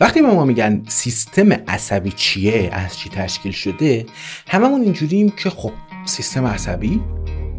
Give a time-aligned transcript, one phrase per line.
[0.00, 4.06] وقتی به ما میگن سیستم عصبی چیه از چی تشکیل شده
[4.48, 5.72] هممون اینجوریم که خب
[6.04, 7.00] سیستم عصبی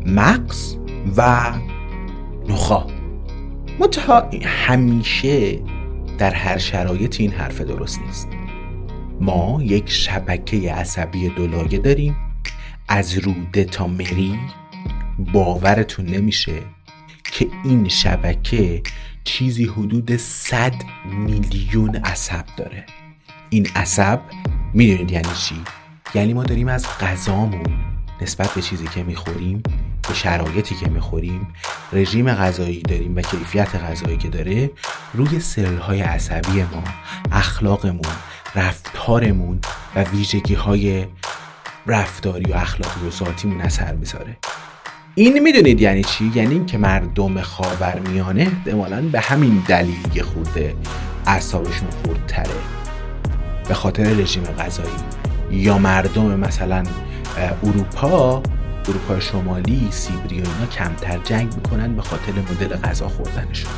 [0.06, 0.76] مغز
[1.18, 1.52] و
[2.50, 2.88] نخا.
[3.80, 5.60] منتها همیشه
[6.18, 8.28] در هر شرایط این حرف درست نیست.
[9.22, 12.16] ما یک شبکه عصبی دولایه داریم.
[12.88, 14.40] از روده تا مری
[15.34, 16.62] باورتون نمیشه
[17.32, 18.82] که این شبکه
[19.24, 20.74] چیزی حدود 100
[21.06, 22.85] میلیون عصب داره.
[23.50, 24.19] این عصب
[24.74, 25.56] می‌دونید یعنی چی؟
[26.13, 27.66] یعنی ما داریم از غذامون
[28.22, 29.63] نسبت به چیزی که می‌خوریم
[30.08, 31.47] به شرایطی که می‌خوریم
[31.94, 34.72] رژیم غذایی داریم و کیفیت غذایی که داره
[35.13, 36.84] روی سلول های عصبی ما
[37.31, 38.13] اخلاقمون
[38.56, 39.59] رفتارمون
[39.96, 41.08] و ویژگی های
[41.88, 44.38] رفتاری و اخلاقی و ذاتیمون اثر می‌ذاره.
[45.19, 50.75] این می‌دونید یعنی چی؟ یعنی اینکه مردم خاورمیانه احتمالاً به همین دلیل یه خورده
[51.28, 52.56] اعصابشون خردتره.
[53.68, 54.90] به خاطر رژیم غذایی.
[55.52, 56.84] یا مردم مثلا
[57.63, 58.44] اروپا
[58.88, 63.72] اروپا شمالی سیبری و اینا کمتر جنگ می‌کنن به خاطر مدل غذا خوردنشون.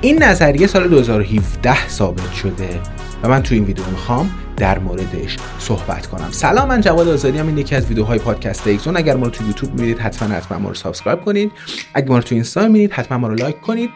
[0.00, 2.80] این نظریه سال 2017 ثابت شده
[3.22, 4.30] و من تو این ویدیو می‌خوام
[4.62, 6.28] در موردش صحبت کنم.
[6.30, 8.96] سلام من جواد آزادی‌ام این یکی از ویدیوهای پادکست ایکسون.
[8.96, 11.52] اگر ما رو تو یوتیوب می‌بینید حتما حتما ما رو subscribe کنید.
[11.94, 13.90] اگر ما رو تو اینستا می‌بینید حتما ما رو like کنید.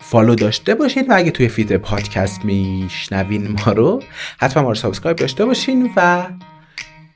[0.00, 4.02] follow داشته باشید و اگه توی feed پادکست میشنوین ما رو
[4.40, 6.26] حتما ما رو subscribe داشته باشین و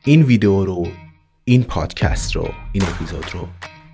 [0.05, 0.89] این ویدیو رو
[1.45, 3.49] این پادکست رو این اپیزود رو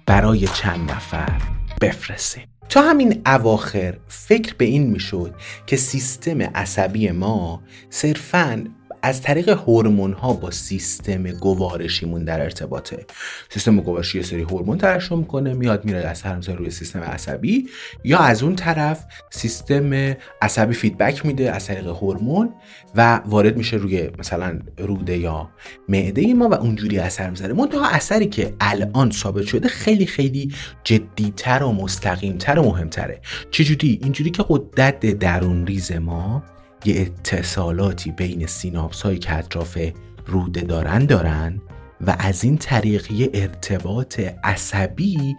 [0.07, 1.41] برای چند نفر
[1.81, 2.43] بفرستین.
[2.69, 5.35] تا همین اواخر فکر به این می‌شد
[5.67, 8.65] که سیستم عصبی ما صرفاً
[9.03, 13.07] از طریق هورمون ها با سیستم گوارشیمون در ارتباطه.
[13.51, 17.69] سیستم گوارشی یه سری هورمون ترشح می‌کنه میاد میره از هر روی سیستم عصبی
[18.05, 22.55] یا از اون طرف سیستم عصبی feedback میده از طریق هورمون
[22.95, 25.51] و وارد میشه روی مثلا روده یا
[25.89, 27.53] معده ما و اونجوری اثر می‌ذاره.
[27.53, 33.21] منتها اثری که الان ثابت شده خیلی خیلی جدیتر و مستقیمتر و مهمتره.
[33.51, 36.43] چجوری؟ اینجوری که غدد درون ریز ما
[36.85, 39.79] یه اتصالاتی بین سیناپس هایی که اطراف
[40.27, 41.61] روده دارن دارن
[42.01, 45.37] و از این طریق یه ارتباط عصبی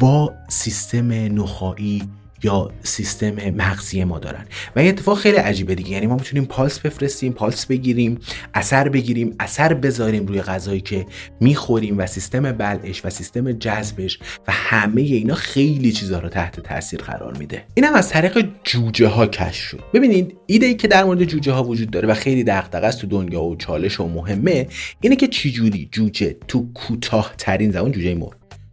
[0.00, 2.02] با سیستم نخایی
[2.44, 4.46] یا سیستم مغزی ما دارن.
[4.76, 5.90] و این اتفاق خیلی عجیبه دیگه.
[5.90, 8.18] یعنی ما می‌تونیم پالس بفرستیم پالس بگیریم
[8.54, 11.06] اثر بگیریم اثر بذاریم روی غذایی که
[11.40, 14.18] می‌خوریم و سیستم بلعش و سیستم جذبش
[14.48, 17.64] و همه اینا خیلی چیزها رو تحت تاثیر قرار میده.
[17.74, 19.80] اینم از طریق جوجه ها کش شد.
[19.94, 23.06] ببینید ایده ای که در مورد جوجه ها وجود داره و خیلی دغدغه است تو
[23.06, 24.68] دنیا و چالش و مهمه
[25.00, 28.32] اینه که چجوری جوجه تو کوتاه ترین زمان جوجه مر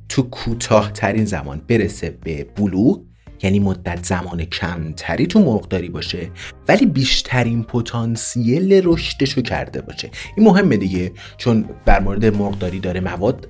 [0.09, 3.01] تو کوتاه ترین زمان برسه به بلوغ
[3.43, 6.31] یعنی مدت زمان کمتری تو مرغداری باشه
[6.67, 10.09] ولی بیشترین پتانسیل رشدشو کرده باشه.
[10.37, 13.47] این مهمه دیگه چون بر مورد مرغداری داره مواد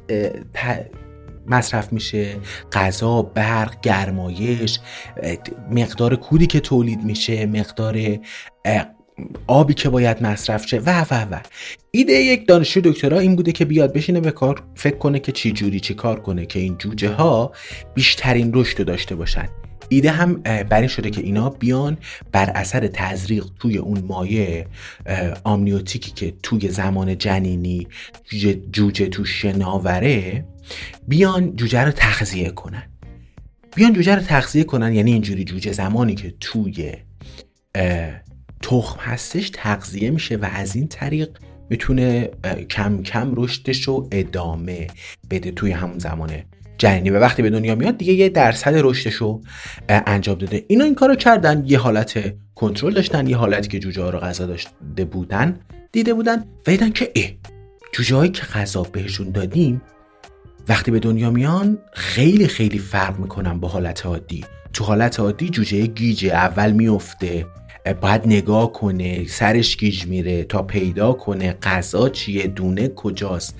[1.47, 2.35] مصرف میشه
[2.71, 4.79] غذا برق گرمایش
[5.71, 7.97] مقدار کودی که تولید میشه مقدار
[9.47, 11.39] آبی که باید مصرف شه و و و.
[11.91, 15.51] ایده یک دانشجو دکترا این بوده که بیاد بشینه به کار فکر کنه که چی
[15.51, 17.51] جوری چی کار کنه که این جوجه ها
[17.93, 19.49] بیشترین رشد رو داشته باشن.
[19.91, 21.97] ایده هم بر این شده که اینا بیان
[22.31, 24.65] بر اثر تزریق توی اون مایع
[25.43, 27.87] آمنیوتیکی که توی زمان جنینی
[28.71, 30.45] جوجه تو شناوره
[31.07, 32.83] بیان جوجه رو تغذیه کنن.
[33.75, 36.93] بیان جوجه رو تغذیه کنن یعنی اینجوری جوجه زمانی که توی
[38.61, 41.29] تخم هستش تغذیه میشه و از این طریق
[41.69, 42.29] می‌تونه
[42.69, 44.87] کم کم رشدش رو ادامه
[45.29, 46.45] بده توی همون زمانه.
[46.81, 47.09] جنینی.
[47.09, 49.41] و وقتی به دنیا میاد دیگه یه درصد رشدش رو
[49.89, 50.65] انجام داده.
[50.67, 54.45] اینا این کارو کردن یه حالت کنترل داشتن یه حالتی که جوجه ها رو غذا
[54.45, 55.59] داشته بودن
[55.91, 56.35] دیده بودن
[56.67, 57.25] و دیدن که اه
[57.93, 59.81] جوجه هایی که غذا بهشون دادیم
[60.69, 64.45] وقتی به دنیا میان خیلی خیلی فرق می‌کنن با حالت عادی.
[64.73, 67.45] تو حالت عادی جوجه گیجه اول میفته
[68.01, 73.55] باید نگاه کنه سرش گیج میره تا پیدا کنه غذا چیه دونه کجاست.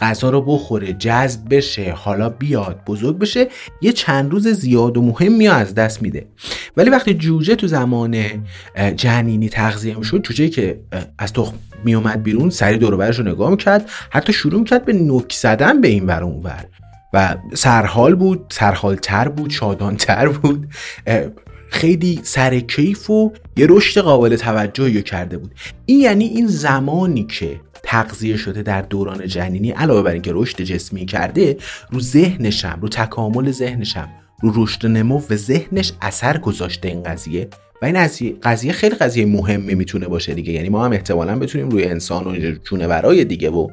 [0.00, 3.48] غذا رو بخوره جذب بشه حالا بیاد بزرگ بشه
[3.80, 6.26] یه چند روز زیاد و مهمی از دست میده.
[6.76, 8.16] ولی وقتی جوجه تو زمان
[8.96, 10.80] جنینی تغذیه می‌شد جوجه که
[11.18, 11.54] از تخم
[11.84, 16.06] میومد بیرون سری دور رو نگاه می‌کرد حتی شروع می‌کرد به نوک زدن به این
[16.06, 16.64] ور اون ور.
[17.12, 20.68] و سرحال بود سرحالتر بود شادانتر بود.
[21.68, 25.54] خیلی سر کیف و یه رشد قابل توجهی کرده بود.
[25.86, 31.06] این یعنی این زمانی که تغذیه شده در دوران جنینی علاوه بر اینکه رشد جسمی
[31.06, 31.56] کرده
[31.90, 34.08] رو ذهنشم رو تکامل ذهنشم
[34.42, 37.48] رو رشد نمو و ذهنش اثر گذاشته این قضیه.
[37.82, 38.06] و این
[38.42, 40.52] قضیه خیلی قضیه مهمه می‌تونه باشه دیگه.
[40.52, 43.68] یعنی ما هم احتمالا بتونیم روی انسان و جونورای دیگه و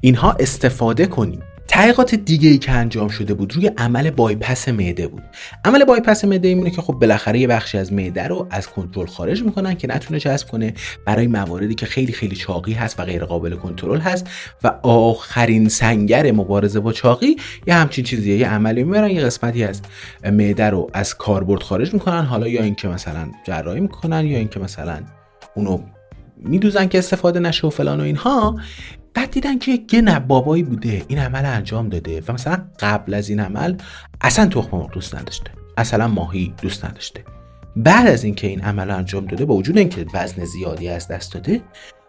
[0.00, 1.42] اینها استفاده کنیم.
[1.68, 5.22] تحقیقات دیگه ای که انجام شده بود روی عمل بایپس معده بود.
[5.64, 9.42] عمل بایپس معده ایمونه که خب بالاخره یه بخشی از معده رو از کنترل خارج
[9.42, 10.74] می‌کنن که نتونه جذب کنه
[11.04, 14.26] برای مواردی که خیلی خیلی چاقی هست و غیر قابل کنترل هست
[14.64, 17.36] و آخرین سنگر مبارزه با چاقی
[17.66, 18.36] یه همچین چیزیه.
[18.36, 19.80] یه عملی می‌برن یه قسمتی از
[20.24, 22.24] معده رو از کاربرد خارج می‌کنن.
[22.24, 25.00] حالا یا اینکه مثلا جراحی می‌کنن یا اینکه مثلا
[25.54, 25.78] اونو
[26.38, 28.56] میدوزن که استفاده نشه و فلان و اینها.
[29.16, 33.40] بعد دیدن که یه بابایی بوده این عمل انجام داده و مثلا قبل از این
[33.40, 33.76] عمل
[34.20, 35.50] اصلا تخم مرغ دوست نداشته.
[35.76, 37.24] اصلا ماهی دوست نداشته.
[37.76, 41.60] بعد از اینکه این عمل انجام داده با وجود اینکه وزن زیادی از دست داده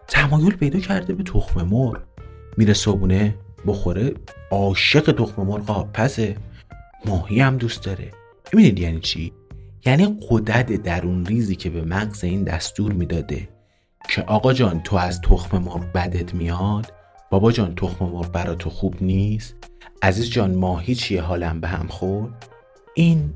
[0.08, 1.98] تمایل پیدا کرده به تخم مرغ.
[2.56, 3.34] میره صبونه
[3.66, 4.14] بخوره
[4.50, 6.36] عاشق تخم مرغ آبپزه
[7.04, 8.10] ماهی هم دوست داره.
[8.52, 9.32] می‌دونید یعنی چی؟
[9.86, 13.48] یعنی قدرت درون ریزی که به مغز این دستور می‌داده
[14.08, 16.97] که آقا جان تو از تخم مرغ بدت میاد؟
[17.30, 19.54] بابا جان تخم مرغ برا تو خوب نیست؟
[20.02, 22.46] عزیز جان ماهی چیه؟ حالم به هم خورد؟
[22.94, 23.34] این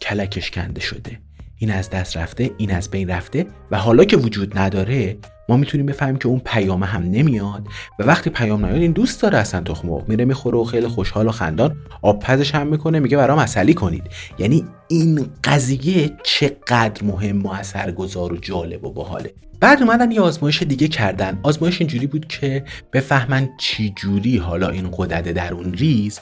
[0.00, 1.20] کلکش کنده شده.
[1.62, 5.16] این از دست رفته این از بین رفته و حالا که وجود نداره
[5.48, 7.66] ما می‌تونیم بفهمیم که اون پیام هم نمیاد
[7.98, 11.28] و وقتی پیام نیاد این دوست داره اصلا تخم مرغ میره می‌خوره و خیلی خوشحال
[11.28, 14.02] و خندان آب پزش هم می‌کنه میگه برام اصلی کنید.
[14.38, 19.34] یعنی این قضیه چقدر مهم و اثرگذار و جالب و باحاله.
[19.60, 21.40] بعد اومدن یه آزمایش دیگه کردن.
[21.42, 26.20] آزمایش اینجوری بود که بفهمن چی جوری حالا این قدرت درون ریز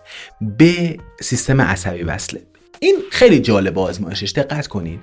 [0.59, 2.50] به سیستم عصبی وصله.
[2.82, 5.00] این خیلی جالب آزمایشش دقت کنید.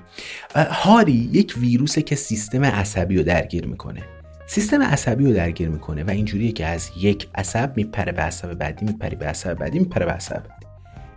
[0.55, 4.03] هاری یک ویروسه که سیستم عصبی رو درگیر می‌کنه.
[4.47, 8.85] سیستم عصبی رو درگیر می‌کنه و اینجوریه که از یک عصب میپره به عصب بعدی
[8.85, 10.65] میپره به عصب بعدی میپره به عصب بعدی.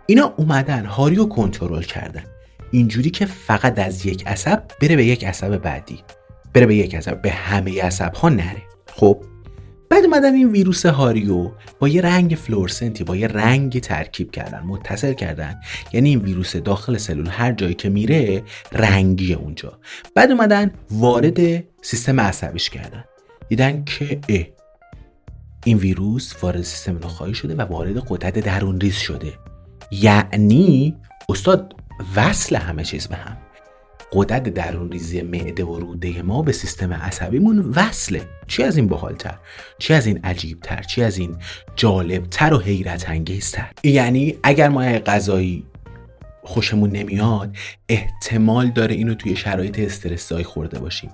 [0.05, 2.23] اینا اومدن هاری رو کنترل کردن.
[2.71, 5.99] اینجوری که فقط از یک عصب بره به یک عصب بعدی.
[6.53, 8.61] بره به یک عصب به همه عصب ها نره.
[8.95, 9.23] خب؟
[9.91, 15.13] بعد اومدن این ویروس هاریو با یه رنگ فلورسنتی با یه رنگ ترکیب کردن متصل
[15.13, 15.59] کردن.
[15.93, 19.79] یعنی این ویروس داخل سلول هر جایی که میره رنگی اونجا.
[20.15, 23.03] بعد اومدن وارد سیستم عصبیش کردن.
[23.49, 24.19] دیدن که
[25.65, 29.33] این ویروس وارد سیستم نخایی شده و وارد قدرت درون ریز شده.
[29.91, 30.95] یعنی
[31.29, 31.75] استاد
[32.15, 33.37] وصل همه چیز به هم.
[34.13, 38.21] قدرت درون ریزی معده و روده ما به سیستم عصبیمون وصله.
[38.47, 39.37] چی از این باحالتر؟
[39.79, 41.37] چی از این عجیبتر؟ چی از این
[41.75, 45.65] جالبتر و حیرت انگیزتر یعنی اگر ما غذایی
[46.43, 47.55] خوشمون نمیاد
[47.89, 51.09] احتمال داره اینو توی شرایط استرسایی خورده باشیم.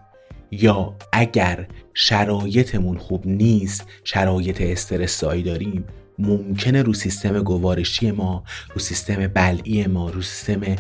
[0.51, 5.85] یا اگر شرایطمون خوب نیست شرایط استرسایی داریم
[6.19, 10.75] ممکنه رو سیستم گوارشی ما رو سیستم بلعی ما رو سیستم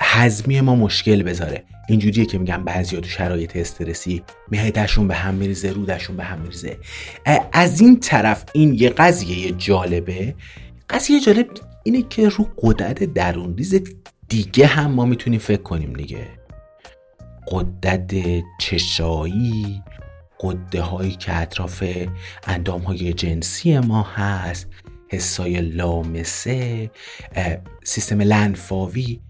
[0.00, 1.64] هضمی ما مشکل بذاره.
[1.88, 6.78] اینجوریه که میگم بعضیا تو شرایط استرسی معدهشون به هم میریزه رودشون به هم میریزه.
[7.52, 10.34] از این طرف این یه قضیه جالبه.
[10.90, 11.46] قضیه جالب
[11.84, 13.82] اینه که رو قدرت درون ریز
[14.28, 16.26] دیگه هم ما می‌تونیم فکر کنیم دیگه.
[17.48, 18.14] قدرت
[18.60, 19.82] چشایی
[20.40, 21.84] قده هایی که اطراف
[22.46, 24.66] اندام های جنسی ما هست
[25.08, 26.90] حسای لامسه
[27.84, 29.20] سیستم لنفاوی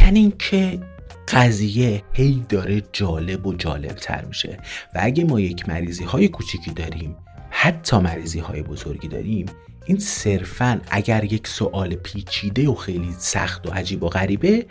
[0.00, 0.80] یعنی اینکه
[1.28, 4.58] قضیه هی داره جالب و جالب تر میشه.
[4.94, 7.16] و اگه ما یک مریضی های کوچیکی داریم
[7.50, 9.46] حتی مریضی های بزرگی داریم
[9.86, 14.66] این صرفا اگر یک سوال پیچیده و خیلی سخت و عجیب و غریبه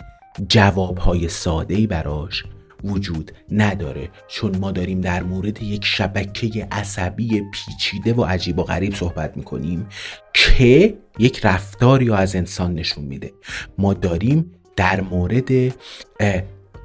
[0.49, 2.43] جوابهای ساده ای براش
[2.83, 4.09] وجود نداره.
[4.27, 9.88] چون ما داریم در مورد یک شبکه عصبی پیچیده و عجیب و غریب صحبت می‌کنیم
[10.33, 13.31] که یک رفتاری از انسان نشون میده.
[13.77, 15.50] ما داریم در مورد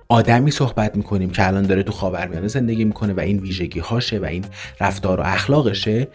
[0.09, 4.25] آدمی صحبت می‌کنیم که الان داره تو خاورمیانه زندگی می‌کنه و این ویژگی هاشه و
[4.25, 4.45] این
[4.81, 6.09] رفتار و اخلاقشه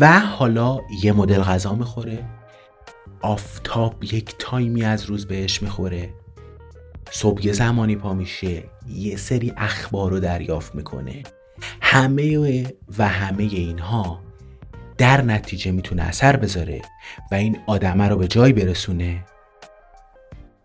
[0.00, 2.24] و حالا یه مدل غذا می‌خوره.
[3.20, 6.08] آفتاب یک تایمی از روز بهش می‌خوره.
[7.10, 11.22] صبح یه زمانی پا میشه یه سری اخبار رو دریافت می‌کنه.
[11.80, 12.66] همه
[12.98, 14.20] و همه اینها
[14.98, 16.82] در نتیجه می‌تونه اثر بذاره
[17.32, 19.24] و این آدمه رو به جای برسونه.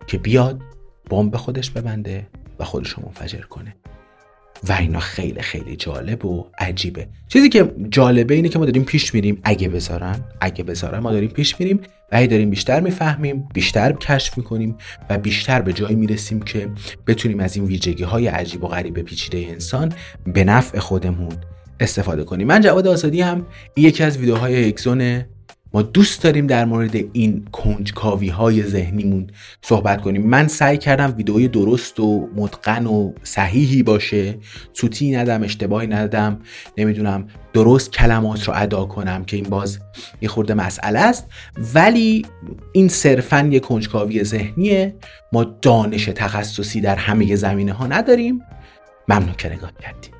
[0.07, 0.61] که بیاد
[1.09, 2.27] بمب به خودش ببنده
[2.59, 3.75] و خودش رو منفجر کنه.
[4.67, 7.07] و اینا خیلی خیلی جالب و عجیبه.
[7.27, 11.29] چیزی که جالبه اینه که ما داریم پیش میریم اگه بذارن اگه بذارن ما داریم
[11.29, 11.79] پیش میریم
[12.11, 14.77] و هی داریم بیشتر می‌فهمیم بیشتر کشف می‌کنیم
[15.09, 16.69] و بیشتر به جایی می‌رسیم که
[17.07, 19.93] بتونیم از این ویژگی های عجیب و غریب پیچیده انسان
[20.33, 21.33] به نفع خودمون
[21.79, 22.47] استفاده کنیم.
[22.47, 23.45] من جواد آزادی هم
[23.77, 25.23] یکی از ویدیوهای اکزون
[25.75, 29.27] ما دوست داریم در مورد این کنجکاوی های ذهنیمون
[29.61, 30.27] صحبت کنیم.
[30.27, 34.37] من سعی کردم ویدئوی درست و متقن و صحیحی باشه.
[34.73, 36.39] سوتی ندم اشتباهی ندم.
[36.77, 39.79] نمی‌دونم درست کلمات رو ادا کنم که این باز
[40.21, 41.27] یه خورده مسئله است.
[41.73, 42.25] ولی
[42.71, 44.95] این صرفا یه کنجکاوی ذهنیه.
[45.31, 48.41] ما دانش تخصصی در همه زمینه ها نداریم.
[49.07, 50.14] ممنون که نگاه کردیم